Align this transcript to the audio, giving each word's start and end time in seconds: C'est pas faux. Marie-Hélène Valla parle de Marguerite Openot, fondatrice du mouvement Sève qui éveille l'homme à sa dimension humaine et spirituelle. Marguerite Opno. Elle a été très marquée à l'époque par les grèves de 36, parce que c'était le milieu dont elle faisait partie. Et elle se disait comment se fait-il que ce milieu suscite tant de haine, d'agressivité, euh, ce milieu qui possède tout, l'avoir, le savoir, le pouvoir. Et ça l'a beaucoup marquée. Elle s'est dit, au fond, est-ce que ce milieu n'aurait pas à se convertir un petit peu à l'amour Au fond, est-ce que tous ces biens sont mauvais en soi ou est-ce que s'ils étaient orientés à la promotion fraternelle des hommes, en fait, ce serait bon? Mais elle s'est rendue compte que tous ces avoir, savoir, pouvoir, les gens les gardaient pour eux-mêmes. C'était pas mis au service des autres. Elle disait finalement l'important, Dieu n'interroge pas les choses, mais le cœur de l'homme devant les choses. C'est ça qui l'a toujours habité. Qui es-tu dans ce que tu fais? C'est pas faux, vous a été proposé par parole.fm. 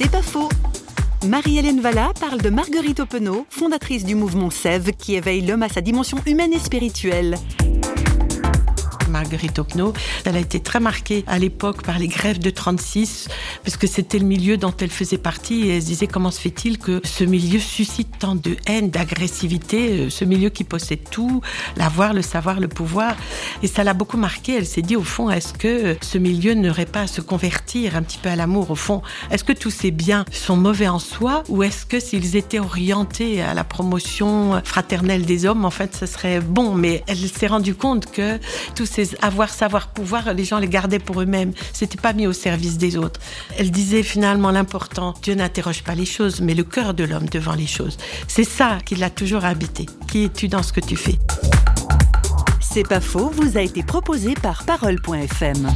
C'est 0.00 0.12
pas 0.12 0.22
faux. 0.22 0.48
Marie-Hélène 1.26 1.80
Valla 1.80 2.12
parle 2.20 2.40
de 2.40 2.50
Marguerite 2.50 3.00
Openot, 3.00 3.46
fondatrice 3.50 4.04
du 4.04 4.14
mouvement 4.14 4.48
Sève 4.48 4.92
qui 4.92 5.16
éveille 5.16 5.44
l'homme 5.44 5.64
à 5.64 5.68
sa 5.68 5.80
dimension 5.80 6.18
humaine 6.24 6.52
et 6.52 6.60
spirituelle. 6.60 7.34
Marguerite 9.08 9.58
Opno. 9.58 9.92
Elle 10.24 10.36
a 10.36 10.40
été 10.40 10.60
très 10.60 10.80
marquée 10.80 11.24
à 11.26 11.38
l'époque 11.38 11.82
par 11.82 11.98
les 11.98 12.08
grèves 12.08 12.38
de 12.38 12.50
36, 12.50 13.28
parce 13.64 13.76
que 13.76 13.86
c'était 13.86 14.18
le 14.18 14.26
milieu 14.26 14.56
dont 14.56 14.74
elle 14.80 14.90
faisait 14.90 15.18
partie. 15.18 15.68
Et 15.68 15.76
elle 15.76 15.82
se 15.82 15.86
disait 15.86 16.06
comment 16.06 16.30
se 16.30 16.40
fait-il 16.40 16.78
que 16.78 17.00
ce 17.04 17.24
milieu 17.24 17.58
suscite 17.58 18.18
tant 18.18 18.34
de 18.34 18.56
haine, 18.66 18.90
d'agressivité, 18.90 19.90
euh, 19.90 20.10
ce 20.10 20.24
milieu 20.24 20.50
qui 20.50 20.64
possède 20.64 21.08
tout, 21.10 21.40
l'avoir, 21.76 22.14
le 22.14 22.22
savoir, 22.22 22.60
le 22.60 22.68
pouvoir. 22.68 23.16
Et 23.62 23.66
ça 23.66 23.84
l'a 23.84 23.94
beaucoup 23.94 24.16
marquée. 24.16 24.56
Elle 24.56 24.66
s'est 24.66 24.82
dit, 24.82 24.96
au 24.96 25.02
fond, 25.02 25.30
est-ce 25.30 25.52
que 25.52 25.96
ce 26.00 26.18
milieu 26.18 26.54
n'aurait 26.54 26.86
pas 26.86 27.02
à 27.02 27.06
se 27.06 27.20
convertir 27.20 27.96
un 27.96 28.02
petit 28.02 28.18
peu 28.18 28.28
à 28.28 28.36
l'amour 28.36 28.70
Au 28.70 28.76
fond, 28.76 29.02
est-ce 29.30 29.44
que 29.44 29.52
tous 29.52 29.70
ces 29.70 29.90
biens 29.90 30.24
sont 30.32 30.56
mauvais 30.56 30.88
en 30.88 30.98
soi 30.98 31.42
ou 31.48 31.62
est-ce 31.62 31.86
que 31.86 32.00
s'ils 32.00 32.36
étaient 32.36 32.58
orientés 32.58 33.42
à 33.42 33.54
la 33.54 33.64
promotion 33.64 34.60
fraternelle 34.64 35.24
des 35.24 35.46
hommes, 35.46 35.64
en 35.64 35.70
fait, 35.70 35.96
ce 35.96 36.06
serait 36.06 36.40
bon? 36.40 36.74
Mais 36.74 37.04
elle 37.06 37.18
s'est 37.18 37.46
rendue 37.46 37.74
compte 37.74 38.10
que 38.10 38.38
tous 38.74 38.86
ces 38.98 39.16
avoir, 39.22 39.50
savoir, 39.50 39.88
pouvoir, 39.88 40.34
les 40.34 40.44
gens 40.44 40.58
les 40.58 40.68
gardaient 40.68 40.98
pour 40.98 41.20
eux-mêmes. 41.20 41.52
C'était 41.72 42.00
pas 42.00 42.12
mis 42.12 42.26
au 42.26 42.32
service 42.32 42.78
des 42.78 42.96
autres. 42.96 43.20
Elle 43.56 43.70
disait 43.70 44.02
finalement 44.02 44.50
l'important, 44.50 45.14
Dieu 45.22 45.34
n'interroge 45.34 45.84
pas 45.84 45.94
les 45.94 46.06
choses, 46.06 46.40
mais 46.40 46.54
le 46.54 46.64
cœur 46.64 46.94
de 46.94 47.04
l'homme 47.04 47.28
devant 47.28 47.54
les 47.54 47.66
choses. 47.66 47.96
C'est 48.26 48.44
ça 48.44 48.78
qui 48.84 48.96
l'a 48.96 49.10
toujours 49.10 49.44
habité. 49.44 49.86
Qui 50.08 50.24
es-tu 50.24 50.48
dans 50.48 50.62
ce 50.62 50.72
que 50.72 50.80
tu 50.80 50.96
fais? 50.96 51.18
C'est 52.60 52.86
pas 52.86 53.00
faux, 53.00 53.30
vous 53.30 53.56
a 53.56 53.60
été 53.60 53.82
proposé 53.82 54.34
par 54.34 54.64
parole.fm. 54.64 55.68